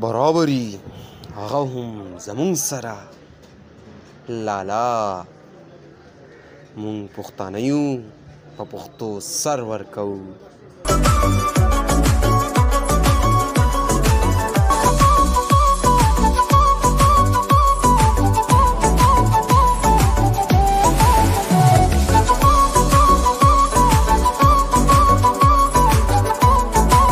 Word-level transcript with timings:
برابري 0.00 0.78
هغه 1.36 1.56
هم 1.64 2.18
زمون 2.18 2.54
سره 2.54 2.96
لالا 4.28 5.24
مونږ 6.82 6.98
پښتانه 7.16 7.58
یو 7.68 7.84
په 8.56 8.62
پښتو 8.72 9.08
سر 9.40 9.58
ورکو 9.70 10.06